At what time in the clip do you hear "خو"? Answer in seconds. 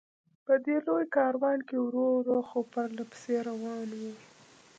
2.49-2.59